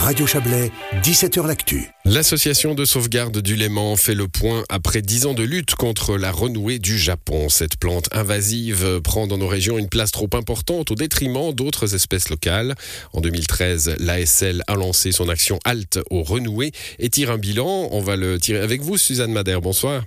Radio 0.00 0.26
Chablais, 0.26 0.72
17h 1.02 1.46
L'Actu. 1.46 1.90
L'association 2.06 2.74
de 2.74 2.86
sauvegarde 2.86 3.42
du 3.42 3.54
Léman 3.54 3.96
fait 3.96 4.14
le 4.14 4.28
point 4.28 4.64
après 4.70 5.02
10 5.02 5.26
ans 5.26 5.34
de 5.34 5.42
lutte 5.42 5.74
contre 5.74 6.16
la 6.16 6.32
renouée 6.32 6.78
du 6.78 6.98
Japon. 6.98 7.50
Cette 7.50 7.76
plante 7.76 8.08
invasive 8.10 9.02
prend 9.02 9.26
dans 9.26 9.36
nos 9.36 9.46
régions 9.46 9.76
une 9.76 9.90
place 9.90 10.10
trop 10.10 10.28
importante 10.32 10.90
au 10.90 10.94
détriment 10.94 11.52
d'autres 11.52 11.94
espèces 11.94 12.30
locales. 12.30 12.74
En 13.12 13.20
2013, 13.20 13.96
l'ASL 13.98 14.62
a 14.66 14.74
lancé 14.74 15.12
son 15.12 15.28
action 15.28 15.58
Halte 15.66 15.98
au 16.08 16.22
renoué 16.22 16.72
et 16.98 17.10
tire 17.10 17.30
un 17.30 17.38
bilan. 17.38 17.88
On 17.92 18.00
va 18.00 18.16
le 18.16 18.40
tirer 18.40 18.60
avec 18.60 18.80
vous, 18.80 18.96
Suzanne 18.96 19.32
Madère. 19.32 19.60
Bonsoir. 19.60 20.04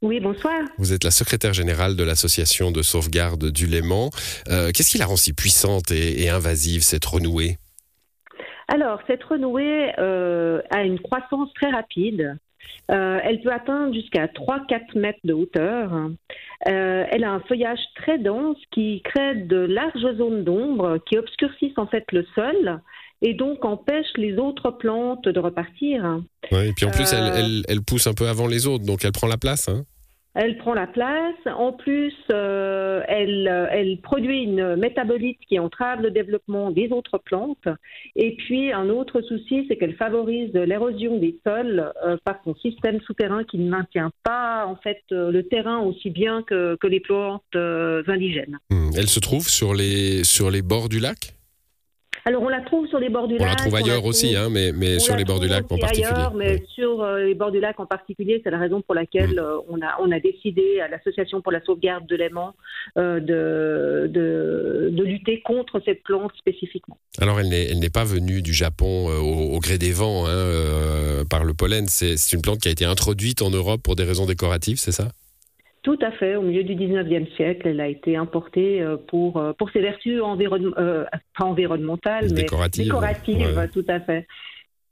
Oui, 0.00 0.20
bonsoir. 0.20 0.54
Vous 0.78 0.92
êtes 0.92 1.02
la 1.02 1.10
secrétaire 1.10 1.54
générale 1.54 1.96
de 1.96 2.04
l'association 2.04 2.70
de 2.70 2.82
sauvegarde 2.82 3.50
du 3.50 3.66
Léman. 3.66 4.10
Euh, 4.48 4.70
qu'est-ce 4.72 4.90
qui 4.90 4.98
la 4.98 5.06
rend 5.06 5.16
si 5.16 5.32
puissante 5.32 5.90
et 5.90 6.28
invasive, 6.28 6.82
cette 6.82 7.04
renouée? 7.04 7.58
Alors, 8.68 9.00
cette 9.06 9.22
renouée 9.24 9.92
euh, 9.98 10.60
a 10.70 10.82
une 10.82 10.98
croissance 10.98 11.52
très 11.54 11.70
rapide. 11.70 12.36
Euh, 12.90 13.18
elle 13.22 13.40
peut 13.40 13.52
atteindre 13.52 13.94
jusqu'à 13.94 14.26
3-4 14.26 14.98
mètres 14.98 15.20
de 15.24 15.32
hauteur. 15.32 15.92
Euh, 16.68 17.04
elle 17.10 17.24
a 17.24 17.32
un 17.32 17.40
feuillage 17.40 17.80
très 17.94 18.18
dense 18.18 18.56
qui 18.72 19.02
crée 19.02 19.34
de 19.34 19.56
larges 19.56 20.16
zones 20.16 20.44
d'ombre 20.44 20.98
qui 21.06 21.18
obscurcissent 21.18 21.78
en 21.78 21.86
fait 21.86 22.04
le 22.12 22.26
sol 22.34 22.80
et 23.22 23.34
donc 23.34 23.64
empêchent 23.64 24.16
les 24.16 24.36
autres 24.36 24.70
plantes 24.70 25.28
de 25.28 25.40
repartir. 25.40 26.20
Oui, 26.52 26.68
et 26.68 26.72
puis 26.72 26.86
en 26.86 26.90
plus, 26.90 27.10
elle, 27.12 27.62
elle, 27.68 27.82
pousse 27.82 28.06
un 28.06 28.14
peu 28.14 28.28
avant 28.28 28.46
les 28.46 28.66
autres, 28.66 28.84
donc 28.84 29.04
elle 29.04 29.12
prend 29.12 29.28
la 29.28 29.38
place. 29.38 29.68
Hein 29.68 29.84
elle 30.34 30.58
prend 30.58 30.74
la 30.74 30.86
place. 30.86 31.34
En 31.46 31.72
plus, 31.72 32.14
euh, 32.32 33.02
elle, 33.08 33.68
elle, 33.70 33.98
produit 34.00 34.42
une 34.42 34.76
métabolite 34.76 35.38
qui 35.48 35.58
entrave 35.58 36.00
le 36.02 36.10
développement 36.10 36.70
des 36.70 36.90
autres 36.90 37.18
plantes. 37.18 37.68
Et 38.16 38.34
puis, 38.36 38.72
un 38.72 38.88
autre 38.88 39.20
souci, 39.22 39.64
c'est 39.68 39.76
qu'elle 39.76 39.96
favorise 39.96 40.52
l'érosion 40.52 41.18
des 41.18 41.38
sols 41.46 41.92
euh, 42.04 42.16
par 42.24 42.40
son 42.44 42.54
système 42.56 43.00
souterrain 43.02 43.44
qui 43.44 43.58
ne 43.58 43.68
maintient 43.68 44.10
pas 44.24 44.66
en 44.66 44.76
fait 44.76 45.02
euh, 45.12 45.30
le 45.30 45.44
terrain 45.44 45.78
aussi 45.78 46.10
bien 46.10 46.42
que, 46.42 46.76
que 46.80 46.86
les 46.86 47.00
plantes 47.00 47.42
indigènes. 47.54 48.58
Hmm. 48.70 48.90
Elle 48.96 49.08
se 49.08 49.20
trouve 49.20 49.48
sur 49.48 49.74
les, 49.74 50.24
sur 50.24 50.50
les 50.50 50.62
bords 50.62 50.88
du 50.88 50.98
lac? 50.98 51.33
Alors 52.26 52.42
on 52.42 52.48
la 52.48 52.62
trouve 52.62 52.86
sur 52.88 52.98
les 52.98 53.10
bords 53.10 53.28
du 53.28 53.36
lac. 53.36 53.42
On 53.42 53.50
la 53.50 53.56
trouve 53.56 53.74
ailleurs 53.74 54.04
aussi, 54.04 54.34
hein, 54.34 54.48
mais, 54.50 54.72
mais 54.72 54.98
sur 54.98 55.14
les 55.14 55.24
bords 55.24 55.40
du 55.40 55.48
lac 55.48 55.70
en 55.70 55.76
particulier. 55.76 56.06
Ailleurs, 56.06 56.34
mais 56.34 56.62
sur 56.74 57.02
euh, 57.02 57.24
les 57.24 57.34
bords 57.34 57.50
du 57.50 57.60
lac 57.60 57.78
en 57.78 57.86
particulier, 57.86 58.40
c'est 58.42 58.50
la 58.50 58.58
raison 58.58 58.80
pour 58.80 58.94
laquelle 58.94 59.34
mm. 59.34 59.38
euh, 59.38 59.58
on, 59.68 59.80
a, 59.82 59.96
on 60.00 60.10
a 60.10 60.20
décidé 60.20 60.80
à 60.80 60.88
l'Association 60.88 61.42
pour 61.42 61.52
la 61.52 61.62
sauvegarde 61.64 62.06
de 62.06 62.16
l'aimant 62.16 62.54
euh, 62.96 63.20
de, 63.20 64.08
de, 64.08 64.88
de, 64.90 65.02
lutter 65.02 65.42
contre 65.42 65.82
cette 65.84 66.02
plante 66.02 66.32
spécifiquement. 66.38 66.96
Alors 67.20 67.40
elle 67.40 67.48
n'est 67.48 67.90
pas 67.90 68.04
venue 68.04 68.40
du 68.40 68.54
Japon 68.54 69.08
au, 69.08 69.58
gré 69.60 69.76
des 69.76 69.92
vents 69.92 70.26
hein, 70.26 71.24
par 71.28 71.44
le 71.44 71.52
pollen, 71.52 71.86
c'est 71.88 72.16
une 72.32 72.42
plante 72.42 72.60
qui 72.60 72.68
a 72.68 72.70
été 72.70 72.84
introduite 72.84 73.42
en 73.42 73.50
Europe 73.50 73.82
pour 73.82 73.96
des 73.96 74.04
raisons 74.04 74.26
décoratives, 74.26 74.78
c'est 74.78 74.92
ça? 74.92 75.08
Tout 75.84 75.98
à 76.00 76.10
fait. 76.12 76.34
Au 76.34 76.42
milieu 76.42 76.64
du 76.64 76.74
19e 76.74 77.30
siècle, 77.36 77.68
elle 77.68 77.80
a 77.80 77.86
été 77.86 78.16
importée 78.16 78.80
euh, 78.80 78.96
pour, 78.96 79.36
euh, 79.36 79.52
pour 79.52 79.70
ses 79.70 79.80
vertus 79.80 80.20
euh, 80.20 81.04
pas 81.38 81.44
environnementales, 81.44 82.28
mais 82.30 82.42
décoratives. 82.42 82.88
tout 83.72 83.84
à 83.86 84.00
fait. 84.00 84.26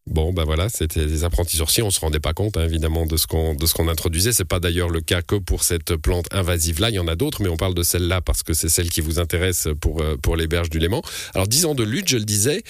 Bon, 0.06 0.32
ben 0.32 0.44
voilà, 0.44 0.68
c'était 0.68 1.06
des 1.06 1.24
apprentis 1.24 1.56
sorciers. 1.56 1.82
On 1.82 1.90
se 1.90 2.00
rendait 2.00 2.20
pas 2.20 2.34
compte, 2.34 2.58
hein, 2.58 2.64
évidemment, 2.64 3.06
de 3.06 3.16
ce 3.16 3.26
qu'on 3.26 3.54
de 3.54 3.64
ce 3.64 3.72
qu'on 3.72 3.88
introduisait. 3.88 4.32
C'est 4.32 4.48
pas 4.48 4.60
d'ailleurs 4.60 4.90
le 4.90 5.00
cas 5.00 5.22
que 5.22 5.36
pour 5.36 5.62
cette 5.62 5.96
plante 5.96 6.26
invasive-là. 6.30 6.90
Il 6.90 6.96
y 6.96 6.98
en 6.98 7.08
a 7.08 7.14
d'autres, 7.14 7.40
mais 7.40 7.48
on 7.48 7.56
parle 7.56 7.74
de 7.74 7.82
celle-là 7.82 8.20
parce 8.20 8.42
que 8.42 8.52
c'est 8.52 8.68
celle 8.68 8.90
qui 8.90 9.00
vous 9.00 9.18
intéresse 9.18 9.68
pour 9.80 10.02
pour 10.22 10.36
les 10.36 10.46
berges 10.46 10.70
du 10.70 10.78
Léman. 10.78 11.00
Alors, 11.34 11.46
10 11.46 11.66
ans 11.66 11.74
de 11.74 11.84
lutte, 11.84 12.08
je 12.08 12.18
le 12.18 12.24
disais. 12.24 12.62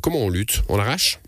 comment 0.00 0.20
on 0.20 0.30
lutte? 0.30 0.62
On 0.68 0.76
l'arrache? 0.76 1.18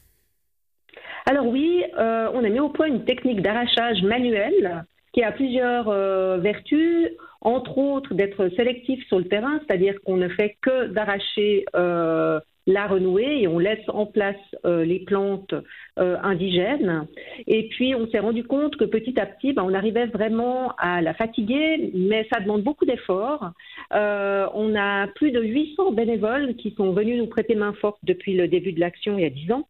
Alors 1.27 1.47
oui, 1.47 1.83
on 1.99 2.45
a 2.45 2.49
mis 2.49 2.61
au 2.61 2.71
point 2.71 2.87
une 2.87 3.05
technique 3.05 3.43
d'arrachage 3.43 4.01
manuel 4.03 4.85
qui 5.13 5.23
a 5.23 5.33
plusieurs 5.33 5.89
euh, 5.89 6.39
vertus, 6.39 7.11
entre 7.41 7.79
autres 7.79 8.15
d'être 8.15 8.49
sélectif 8.57 9.05
sur 9.09 9.19
le 9.19 9.27
terrain, 9.27 9.61
c'est-à-dire 9.67 9.95
qu'on 10.05 10.17
ne 10.17 10.29
fait 10.29 10.57
que 10.63 10.87
d'arracher 10.87 11.65
euh, 11.77 12.41
la 12.67 12.87
renouée 12.87 13.43
et 13.43 13.49
on 13.49 13.59
laisse 13.59 13.85
en 13.89 14.07
place 14.07 14.37
euh, 14.65 14.85
les 14.85 15.01
plantes 15.01 15.55
indigènes. 15.97 17.07
Et 17.47 17.69
puis 17.69 17.95
on 17.95 18.09
s'est 18.09 18.21
rendu 18.21 18.45
compte 18.45 18.77
que 18.77 18.85
petit 18.85 19.19
à 19.21 19.27
petit, 19.27 19.53
ben, 19.53 19.65
on 19.65 19.75
arrivait 19.75 20.07
vraiment 20.07 20.73
à 20.79 21.03
la 21.03 21.13
fatiguer, 21.13 21.91
mais 21.95 22.27
ça 22.33 22.41
demande 22.41 22.63
beaucoup 22.63 22.87
d'efforts. 22.87 23.51
on 23.91 24.75
a 24.77 25.09
plus 25.09 25.33
de 25.33 25.43
800 25.43 25.93
bénévoles 25.93 26.55
qui 26.55 26.71
sont 26.77 26.93
venus 26.93 27.19
nous 27.19 27.27
prêter 27.27 27.57
main 27.57 27.75
forte 27.75 27.99
depuis 28.05 28.35
le 28.35 28.49
début 28.49 28.73
de 28.73 28.81
l'action 28.81 29.19
il 29.19 29.23
y 29.23 29.27
a 29.27 29.31
10 29.31 29.53
ans. 29.53 29.69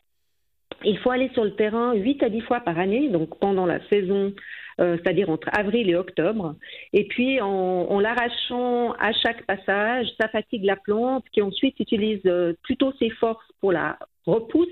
Il 0.85 0.99
faut 0.99 1.11
aller 1.11 1.31
sur 1.33 1.45
le 1.45 1.55
terrain 1.55 1.95
8 1.95 2.23
à 2.23 2.29
10 2.29 2.41
fois 2.43 2.61
par 2.61 2.79
année, 2.79 3.09
donc 3.09 3.39
pendant 3.39 3.67
la 3.67 3.81
saison 3.89 4.33
euh, 4.81 4.97
c'est-à-dire 5.03 5.31
entre 5.31 5.49
avril 5.53 5.89
et 5.91 5.97
octobre. 5.97 6.57
Et 6.93 7.05
puis, 7.05 7.41
en, 7.41 8.01
l'arrachant 8.01 8.93
à 8.93 9.13
chaque 9.13 9.45
passage, 9.47 10.07
ça 10.21 10.29
fatigue 10.29 10.65
la 10.65 10.77
plante 10.77 11.25
qui 11.33 11.43
ensuite 11.43 11.79
utilise 11.81 12.21
euh, 12.27 12.55
plutôt 12.63 12.93
ses 12.99 13.11
forces 13.11 13.47
pour 13.61 13.73
la 13.73 13.99
repousse 14.27 14.69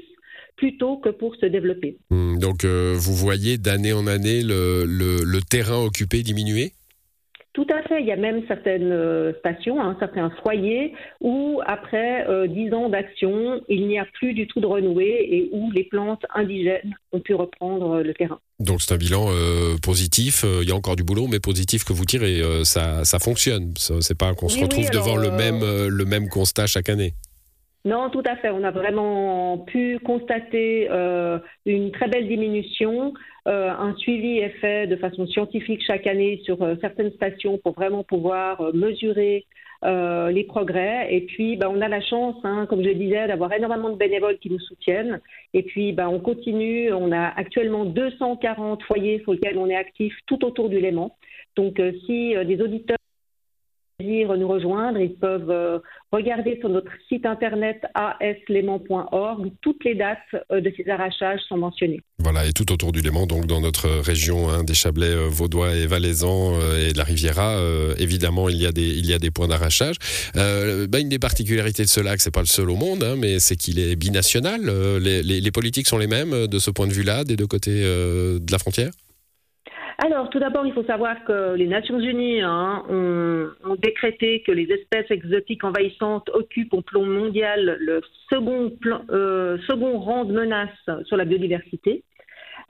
plutôt 0.56 0.98
que 0.98 1.08
pour 1.08 1.34
se 1.36 1.46
développer. 1.46 1.96
Hmm, 2.10 2.38
donc, 2.38 2.64
euh, 2.64 2.94
vous 2.98 3.14
voyez 3.14 3.56
d'année 3.56 3.94
en 3.94 4.06
année 4.06 4.42
le 4.42 5.38
terrain 5.48 5.82
occupé 5.82 6.22
diminuer? 6.22 6.72
Tout 7.52 7.66
à 7.68 7.82
fait. 7.88 8.00
Il 8.00 8.06
y 8.06 8.12
a 8.12 8.16
même 8.16 8.42
certaines 8.46 8.92
euh, 8.92 9.32
stations, 9.40 9.80
hein, 9.80 9.96
certains 9.98 10.30
foyers 10.42 10.94
où, 11.20 11.60
après 11.66 12.28
euh, 12.28 12.46
dix 12.46 12.72
ans 12.72 12.88
d'action, 12.88 13.60
il 13.68 13.88
n'y 13.88 13.98
a 13.98 14.06
plus 14.14 14.34
du 14.34 14.46
tout 14.46 14.60
de 14.60 14.66
renouée 14.66 15.26
et 15.30 15.50
où 15.52 15.70
les 15.72 15.84
plantes 15.84 16.24
indigènes 16.34 16.94
ont 17.12 17.20
pu 17.20 17.34
reprendre 17.34 17.96
euh, 17.96 18.02
le 18.02 18.14
terrain. 18.14 18.38
Donc 18.60 18.82
c'est 18.82 18.94
un 18.94 18.98
bilan 18.98 19.28
positif. 19.82 20.44
Il 20.44 20.68
y 20.68 20.70
a 20.70 20.74
encore 20.74 20.94
du 20.94 21.02
boulot, 21.02 21.28
mais 21.28 21.40
positif 21.40 21.82
que 21.82 21.94
vous 21.94 22.04
tirez. 22.04 22.42
ça, 22.64 23.06
ça 23.06 23.18
fonctionne. 23.18 23.72
C'est 23.76 24.18
pas 24.18 24.34
qu'on 24.34 24.50
se 24.50 24.60
retrouve 24.60 24.90
devant 24.90 25.16
le 25.16 25.30
même 25.30 25.60
le 25.60 26.04
même 26.04 26.28
constat 26.28 26.66
chaque 26.66 26.90
année. 26.90 27.14
Non, 27.86 28.10
tout 28.10 28.22
à 28.26 28.36
fait. 28.36 28.50
On 28.50 28.62
a 28.62 28.70
vraiment 28.70 29.58
pu 29.58 29.98
constater 30.00 30.88
euh, 30.90 31.38
une 31.64 31.90
très 31.92 32.08
belle 32.08 32.28
diminution. 32.28 33.14
Euh, 33.48 33.70
un 33.70 33.96
suivi 33.96 34.38
est 34.38 34.50
fait 34.60 34.86
de 34.86 34.96
façon 34.96 35.26
scientifique 35.26 35.82
chaque 35.86 36.06
année 36.06 36.42
sur 36.44 36.62
euh, 36.62 36.74
certaines 36.82 37.10
stations 37.12 37.56
pour 37.56 37.72
vraiment 37.72 38.04
pouvoir 38.04 38.74
mesurer 38.74 39.46
les 39.82 40.44
progrès. 40.44 41.06
Et 41.10 41.22
puis, 41.22 41.56
bah, 41.56 41.68
on 41.70 41.80
a 41.80 41.88
la 41.88 42.02
chance, 42.02 42.36
hein, 42.44 42.66
comme 42.68 42.84
je 42.84 42.90
disais, 42.90 43.26
d'avoir 43.28 43.50
énormément 43.54 43.88
de 43.88 43.96
bénévoles 43.96 44.36
qui 44.36 44.50
nous 44.50 44.60
soutiennent. 44.60 45.22
Et 45.54 45.62
puis, 45.62 45.92
bah, 45.92 46.10
on 46.10 46.20
continue. 46.20 46.92
On 46.92 47.12
a 47.12 47.28
actuellement 47.28 47.86
240 47.86 48.82
foyers 48.82 49.20
sur 49.22 49.32
lesquels 49.32 49.56
on 49.56 49.70
est 49.70 49.74
actif 49.74 50.14
tout 50.26 50.44
autour 50.44 50.68
du 50.68 50.80
Léman. 50.80 51.16
Donc, 51.56 51.80
si 52.04 52.34
des 52.44 52.60
auditeurs 52.60 52.99
nous 54.00 54.48
rejoindre, 54.48 54.98
ils 54.98 55.14
peuvent 55.14 55.50
euh, 55.50 55.78
regarder 56.12 56.58
sur 56.60 56.68
notre 56.68 56.90
site 57.08 57.26
internet 57.26 57.82
asléman.org. 57.94 59.50
Toutes 59.60 59.84
les 59.84 59.94
dates 59.94 60.18
euh, 60.50 60.60
de 60.60 60.72
ces 60.76 60.88
arrachages 60.88 61.40
sont 61.48 61.56
mentionnées. 61.56 62.00
Voilà, 62.18 62.46
et 62.46 62.52
tout 62.52 62.70
autour 62.72 62.92
du 62.92 63.00
Léman, 63.00 63.26
donc 63.26 63.46
dans 63.46 63.60
notre 63.60 63.88
région 64.00 64.48
hein, 64.48 64.64
des 64.64 64.74
Chablais 64.74 65.06
euh, 65.06 65.28
vaudois 65.28 65.74
et 65.74 65.86
valaisans 65.86 66.58
et 66.78 66.92
de 66.92 66.98
la 66.98 67.04
Riviera, 67.04 67.58
évidemment, 67.98 68.48
il 68.48 68.56
y 68.56 68.66
a 68.66 68.72
des, 68.72 69.30
points 69.30 69.48
d'arrachage. 69.48 69.96
Bah, 70.34 70.98
une 70.98 71.08
des 71.08 71.18
particularités 71.18 71.82
de 71.82 71.88
ce 71.88 72.00
lac, 72.00 72.20
c'est 72.20 72.34
pas 72.34 72.40
le 72.40 72.46
seul 72.46 72.70
au 72.70 72.76
monde, 72.76 73.02
hein, 73.02 73.14
mais 73.16 73.38
c'est 73.38 73.56
qu'il 73.56 73.78
est 73.78 73.96
binational. 73.96 74.60
Les, 75.00 75.50
politiques 75.50 75.88
sont 75.88 75.98
les 75.98 76.06
mêmes 76.06 76.46
de 76.46 76.58
ce 76.58 76.70
point 76.70 76.86
de 76.86 76.92
vue-là, 76.92 77.24
des 77.24 77.36
deux 77.36 77.46
côtés 77.46 77.80
de 77.82 78.52
la 78.52 78.58
frontière? 78.58 78.90
Alors, 80.02 80.30
tout 80.30 80.38
d'abord, 80.38 80.66
il 80.66 80.72
faut 80.72 80.84
savoir 80.84 81.24
que 81.24 81.54
les 81.54 81.66
Nations 81.66 82.00
Unies 82.00 82.40
hein, 82.40 82.84
ont, 82.88 83.74
décrété 83.76 84.42
que 84.46 84.52
les 84.52 84.64
espèces 84.72 85.10
exotiques 85.10 85.62
envahissantes 85.62 86.30
occupent 86.32 86.72
au 86.72 86.80
plan 86.80 87.04
mondial 87.04 87.76
le 87.80 88.00
second, 88.30 88.72
euh, 89.10 89.58
second 89.68 89.98
rang 89.98 90.24
de 90.24 90.32
menace 90.32 91.04
sur 91.04 91.18
la 91.18 91.26
biodiversité. 91.26 92.02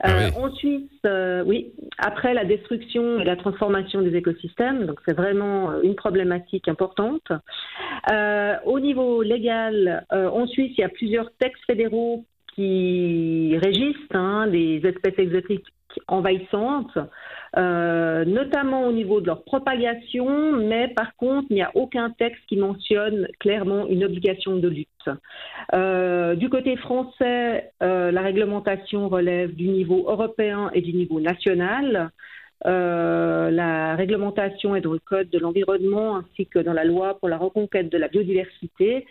Ah 0.03 0.09
euh, 0.09 0.29
ensuite, 0.41 0.91
euh, 1.05 1.43
oui, 1.45 1.71
après 1.99 2.33
la 2.33 2.43
destruction 2.43 3.21
et 3.21 3.23
la 3.23 3.37
transformation 3.37 4.01
des 4.01 4.15
écosystèmes, 4.15 4.85
donc 4.85 4.99
c'est 5.07 5.15
vraiment 5.15 5.81
une 5.83 5.95
problématique 5.95 6.67
importante. 6.67 7.31
au 8.65 8.79
niveau 8.79 9.21
légal, 9.21 10.05
en 10.11 10.47
Suisse, 10.47 10.73
il 10.77 10.81
y 10.81 10.83
a 10.83 10.89
plusieurs 10.89 11.31
textes 11.39 11.63
fédéraux 11.65 12.25
qui 12.55 13.57
régissent 13.61 13.95
hein, 14.13 14.47
les 14.47 14.85
espèces 14.85 15.17
exotiques 15.17 15.67
envahissantes, 16.07 16.97
euh, 17.57 18.25
notamment 18.25 18.85
au 18.87 18.91
niveau 18.91 19.21
de 19.21 19.27
leur 19.27 19.43
propagation, 19.43 20.53
mais 20.53 20.87
par 20.89 21.15
contre, 21.15 21.47
il 21.49 21.55
n'y 21.55 21.61
a 21.61 21.71
aucun 21.75 22.09
texte 22.11 22.41
qui 22.47 22.57
mentionne 22.57 23.27
clairement 23.39 23.87
une 23.87 24.03
obligation 24.03 24.55
de 24.55 24.67
lutte. 24.67 25.09
Euh, 25.73 26.35
du 26.35 26.49
côté 26.49 26.77
français, 26.77 27.71
euh, 27.83 28.11
la 28.11 28.21
réglementation 28.21 29.09
relève 29.09 29.53
du 29.53 29.67
niveau 29.67 30.05
européen 30.07 30.71
et 30.73 30.81
du 30.81 30.93
niveau 30.93 31.19
national. 31.19 32.11
la 32.63 33.95
réglementation 33.95 34.75
est 34.75 34.81
dans 34.81 34.93
le 34.93 34.99
Code 34.99 35.29
de 35.29 35.39
l'environnement 35.39 36.17
ainsi 36.17 36.45
que 36.45 36.59
dans 36.59 36.73
la 36.73 36.85
loi 36.85 37.17
pour 37.19 37.27
la 37.27 37.37
reconquête 37.37 37.89
de 37.89 37.97
la 37.97 38.07
biodiversité. 38.07 39.05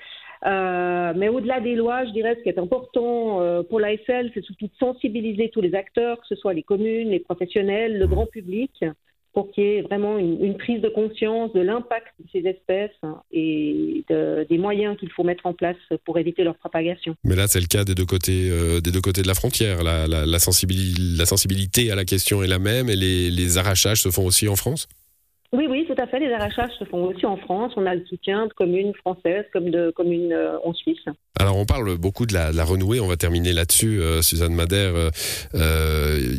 Euh, 0.46 1.12
mais 1.16 1.28
au-delà 1.28 1.60
des 1.60 1.74
lois, 1.74 2.04
je 2.06 2.12
dirais 2.12 2.34
ce 2.36 2.42
qui 2.42 2.48
est 2.48 2.58
important 2.58 3.42
euh, 3.42 3.62
pour 3.62 3.78
l'ASL, 3.78 4.30
c'est 4.32 4.44
surtout 4.44 4.66
de 4.66 4.72
sensibiliser 4.78 5.50
tous 5.50 5.60
les 5.60 5.74
acteurs, 5.74 6.18
que 6.20 6.26
ce 6.26 6.34
soit 6.34 6.54
les 6.54 6.62
communes, 6.62 7.10
les 7.10 7.20
professionnels, 7.20 7.98
le 7.98 8.06
grand 8.06 8.26
public, 8.26 8.84
pour 9.32 9.50
qu'il 9.52 9.64
y 9.64 9.66
ait 9.76 9.82
vraiment 9.82 10.18
une, 10.18 10.56
prise 10.56 10.80
de 10.80 10.88
conscience 10.88 11.52
de 11.52 11.60
l'impact 11.60 12.08
de 12.18 12.26
ces 12.32 12.48
espèces 12.48 12.90
et 13.30 14.04
des 14.08 14.58
moyens 14.58 14.96
qu'il 14.98 15.10
faut 15.12 15.22
mettre 15.22 15.46
en 15.46 15.52
place 15.52 15.76
pour 16.04 16.18
éviter 16.18 16.42
leur 16.42 16.56
propagation. 16.56 17.14
Mais 17.22 17.36
là, 17.36 17.46
c'est 17.46 17.60
le 17.60 17.66
cas 17.66 17.84
des 17.84 17.94
deux 17.94 18.06
côtés, 18.06 18.50
euh, 18.50 18.80
des 18.80 18.90
deux 18.90 19.00
côtés 19.00 19.22
de 19.22 19.28
la 19.28 19.34
frontière. 19.34 19.84
La, 19.84 20.38
sensibilité, 20.38 21.92
à 21.92 21.94
la 21.94 22.04
question 22.04 22.42
est 22.42 22.48
la 22.48 22.58
même 22.58 22.88
et 22.88 22.96
les 22.96 23.58
arrachages 23.58 24.02
se 24.02 24.10
font 24.10 24.24
aussi 24.24 24.48
en 24.48 24.56
France? 24.56 24.88
Oui, 25.52 25.66
oui, 25.68 25.84
tout 25.84 26.00
à 26.00 26.06
fait. 26.06 26.20
Les 26.20 26.32
arrachages 26.32 26.70
se 26.78 26.84
font 26.84 27.06
aussi 27.06 27.26
en 27.26 27.36
France. 27.36 27.72
On 27.76 27.84
a 27.84 27.96
le 27.96 28.06
soutien 28.06 28.46
de 28.46 28.52
communes 28.52 28.92
françaises 28.94 29.44
comme 29.52 29.70
de 29.70 29.90
communes 29.96 30.32
euh, 30.32 30.56
en 30.64 30.72
Suisse. 30.72 31.02
Alors, 31.40 31.56
on 31.56 31.66
parle 31.66 31.98
beaucoup 31.98 32.24
de 32.24 32.34
la, 32.34 32.64
renouée. 32.64 33.00
On 33.00 33.08
va 33.08 33.16
terminer 33.16 33.52
là-dessus, 33.52 34.00
euh, 34.00 34.22
Suzanne 34.22 34.54
Madère. 34.54 34.92
Euh, 35.56 36.36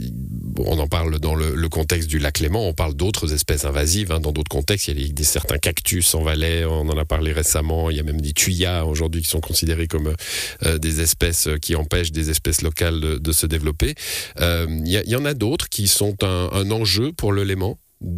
on 0.60 0.80
en 0.80 0.88
parle 0.88 1.20
dans 1.20 1.36
le, 1.36 1.68
contexte 1.68 2.10
du 2.10 2.20
lac 2.20 2.40
Léman. 2.40 2.66
On 2.66 2.74
parle 2.74 2.94
d'autres 2.94 3.34
espèces 3.34 3.66
invasives. 3.66 4.14
Hein. 4.14 4.22
Dans 4.22 4.32
d'autres 4.32 4.50
contextes, 4.50 4.88
il 4.88 5.02
y 5.02 5.10
a 5.10 5.14
des, 5.14 5.24
certains 5.24 5.58
cactus 5.58 6.16
en 6.16 6.24
Valais. 6.24 6.64
On 6.64 6.88
en 6.88 6.98
a 6.98 7.04
parlé 7.04 7.34
récemment. 7.34 7.90
Il 7.90 7.98
y 7.98 8.00
a 8.00 8.04
même 8.04 8.22
des 8.22 8.32
tuyas 8.32 8.86
aujourd'hui 8.86 9.22
qui 9.22 9.30
sont 9.30 9.42
considérés 9.42 9.88
comme 9.88 10.14
des 10.62 11.02
espèces 11.02 11.50
qui 11.62 11.76
empêchent 11.76 12.14
des 12.14 12.30
espèces 12.30 12.62
locales 12.62 13.20
de, 13.20 13.32
se 13.34 13.46
développer. 13.46 13.94
Il 14.40 14.88
y, 14.88 15.16
en 15.18 15.26
a 15.26 15.34
d'autres 15.34 15.68
qui 15.68 15.88
sont 15.88 16.16
un, 16.24 16.50
un 16.54 16.72
enjeu 16.72 17.12
pour 17.12 17.34
le 17.34 17.44
Léman? 17.44 17.78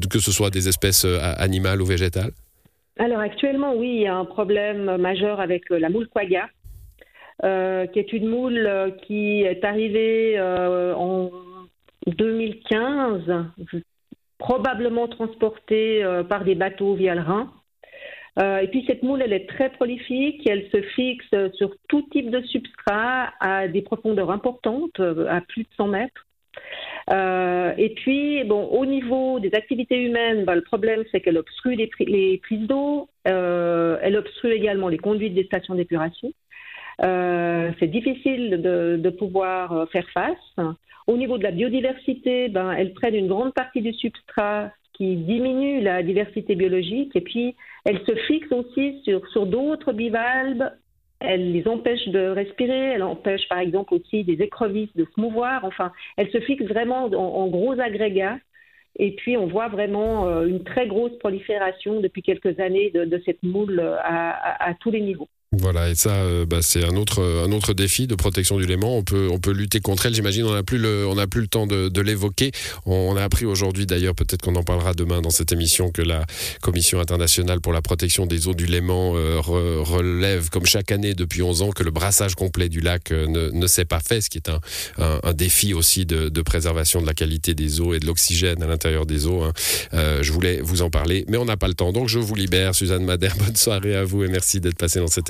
Que 0.09 0.19
ce 0.19 0.31
soit 0.31 0.49
des 0.49 0.67
espèces 0.67 1.05
euh, 1.05 1.19
animales 1.37 1.81
ou 1.81 1.85
végétales? 1.85 2.31
Alors 2.97 3.19
actuellement, 3.19 3.73
oui, 3.75 3.89
il 3.95 4.01
y 4.01 4.07
a 4.07 4.15
un 4.15 4.25
problème 4.25 4.97
majeur 4.97 5.39
avec 5.39 5.71
euh, 5.71 5.79
la 5.79 5.89
moule 5.89 6.07
quagga, 6.07 6.47
euh, 7.43 7.87
qui 7.87 7.99
est 7.99 8.13
une 8.13 8.27
moule 8.27 8.95
qui 9.05 9.41
est 9.41 9.63
arrivée 9.63 10.39
en 10.39 11.31
2015, 12.07 13.23
probablement 14.37 15.07
transportée 15.07 16.03
par 16.29 16.43
des 16.43 16.55
bateaux 16.55 16.95
via 16.95 17.15
le 17.15 17.21
Rhin. 17.21 17.51
et 18.61 18.67
puis 18.67 18.83
cette 18.85 19.03
moule, 19.03 19.21
elle 19.21 19.33
est 19.33 19.49
très 19.49 19.71
prolifique, 19.71 20.45
elle 20.47 20.69
se 20.69 20.81
fixe 20.81 21.33
sur 21.55 21.75
tout 21.89 22.03
type 22.11 22.29
de 22.29 22.41
substrat 22.43 23.33
à 23.39 23.67
des 23.67 23.81
profondeurs 23.81 24.31
importantes, 24.31 24.99
à 24.99 25.41
plus 25.41 25.63
de 25.63 25.69
100 25.75 25.87
mètres. 25.87 26.25
Euh, 27.09 27.73
et 27.77 27.89
puis, 27.89 28.43
bon, 28.43 28.65
au 28.67 28.85
niveau 28.85 29.39
des 29.39 29.53
activités 29.53 30.01
humaines, 30.01 30.45
bah, 30.45 30.55
le 30.55 30.61
problème, 30.61 31.03
c'est 31.11 31.21
qu'elle 31.21 31.37
obstrue 31.37 31.75
les, 31.75 32.37
prises 32.37 32.67
d'eau, 32.67 33.09
euh, 33.27 33.97
elle 34.01 34.15
obstrue 34.15 34.51
également 34.51 34.87
les 34.87 34.97
conduites 34.97 35.33
des 35.33 35.43
stations 35.45 35.75
d'épuration. 35.75 36.31
Euh, 37.03 37.71
c'est 37.79 37.87
difficile 37.87 38.61
de, 38.61 39.09
pouvoir 39.09 39.89
faire 39.91 40.07
face. 40.11 40.67
Au 41.07 41.17
niveau 41.17 41.37
de 41.37 41.43
la 41.43 41.51
biodiversité, 41.51 42.47
ben, 42.47 42.71
elle 42.71 42.93
prennent 42.93 43.15
une 43.15 43.27
grande 43.27 43.53
partie 43.53 43.81
du 43.81 43.93
substrat 43.93 44.71
qui 44.93 45.15
diminue 45.15 45.81
la 45.81 46.03
diversité 46.03 46.55
biologique 46.55 47.15
et 47.15 47.21
puis 47.21 47.55
elle 47.83 47.99
se 48.05 48.15
fixe 48.27 48.51
aussi 48.51 49.01
sur 49.03 49.45
d'autres 49.47 49.91
bivalves 49.91 50.71
elle 51.23 51.51
les 51.51 51.67
empêche 51.67 52.07
de 52.09 52.27
respirer, 52.27 52.93
elle 52.93 53.03
empêche 53.03 53.47
par 53.49 53.59
exemple 53.59 53.93
aussi 53.93 54.23
des 54.23 54.41
écrevisses 54.43 54.95
de 54.95 55.05
se 55.05 55.19
mouvoir, 55.19 55.65
enfin, 55.65 55.91
elle 56.17 56.29
se 56.31 56.39
fixe 56.41 56.65
vraiment 56.65 57.05
en, 57.05 57.47
gros 57.47 57.79
agrégats. 57.79 58.37
Et 58.97 59.15
puis 59.15 59.37
on 59.37 59.47
voit 59.47 59.69
vraiment 59.69 60.27
euh, 60.27 60.45
une 60.45 60.63
très 60.63 60.85
grosse 60.85 61.17
prolifération 61.17 61.99
depuis 61.99 62.21
quelques 62.21 62.59
années 62.59 62.91
de, 62.91 63.21
cette 63.25 63.41
moule 63.41 63.79
à 63.79 64.73
tous 64.79 64.91
les 64.91 65.01
niveaux. 65.01 65.29
Voilà, 65.59 65.89
et 65.91 65.95
ça, 65.95 66.09
euh, 66.09 66.45
bah, 66.47 66.59
c'est 66.61 66.83
un 66.83 66.95
autre, 66.95 67.21
un 67.21 67.51
autre 67.51 67.73
défi 67.73 68.07
de 68.07 68.15
protection 68.15 68.57
du 68.57 68.65
Léman. 68.65 68.97
On 68.97 69.03
peut, 69.03 69.29
on 69.31 69.37
peut 69.37 69.51
lutter 69.51 69.81
contre 69.81 70.07
elle. 70.07 70.15
J'imagine, 70.15 70.45
on 70.45 70.53
n'a 70.53 70.63
plus 70.63 70.79
le, 70.79 71.05
on 71.07 71.15
plus 71.27 71.41
le 71.41 71.47
temps 71.47 71.67
de, 71.67 71.89
de 71.89 72.01
l'évoquer. 72.01 72.51
On, 72.87 73.15
a 73.15 73.23
appris 73.23 73.45
aujourd'hui, 73.45 73.85
d'ailleurs, 73.85 74.15
peut-être 74.15 74.41
qu'on 74.41 74.55
en 74.55 74.63
parlera 74.63 74.93
demain 74.93 75.21
dans 75.21 75.29
cette 75.29 75.51
émission, 75.51 75.91
que 75.91 76.01
la 76.01 76.25
Commission 76.61 76.99
internationale 76.99 77.61
pour 77.61 77.71
la 77.71 77.83
protection 77.83 78.25
des 78.25 78.47
eaux 78.47 78.55
du 78.55 78.65
Léman 78.65 79.13
euh, 79.15 79.39
relève, 79.39 80.49
comme 80.49 80.65
chaque 80.65 80.91
année 80.91 81.13
depuis 81.13 81.43
11 81.43 81.61
ans, 81.61 81.69
que 81.69 81.83
le 81.83 81.91
brassage 81.91 82.33
complet 82.33 82.67
du 82.67 82.81
lac 82.81 83.11
euh, 83.11 83.27
ne, 83.27 83.51
ne 83.51 83.67
s'est 83.67 83.85
pas 83.85 83.99
fait, 83.99 84.21
ce 84.21 84.31
qui 84.31 84.39
est 84.39 84.49
un, 84.49 84.59
un, 84.97 85.33
défi 85.33 85.75
aussi 85.75 86.05
de, 86.05 86.29
de, 86.29 86.41
préservation 86.41 86.99
de 86.99 87.05
la 87.05 87.13
qualité 87.13 87.53
des 87.53 87.79
eaux 87.79 87.93
et 87.93 87.99
de 87.99 88.07
l'oxygène 88.07 88.61
à 88.63 88.67
l'intérieur 88.67 89.05
des 89.05 89.27
eaux. 89.27 89.43
Hein. 89.43 89.53
je 89.93 90.31
voulais 90.31 90.61
vous 90.61 90.81
en 90.81 90.89
parler, 90.89 91.25
mais 91.27 91.37
on 91.37 91.45
n'a 91.45 91.57
pas 91.57 91.67
le 91.67 91.75
temps. 91.75 91.91
Donc, 91.91 92.07
je 92.07 92.17
vous 92.17 92.35
libère. 92.35 92.73
Suzanne 92.73 93.05
Madère, 93.05 93.35
bonne 93.37 93.55
soirée 93.55 93.95
à 93.95 94.03
vous 94.03 94.23
et 94.23 94.27
merci 94.27 94.59
d'être 94.59 94.77
passé 94.77 94.99
dans 94.99 95.07
cette 95.07 95.29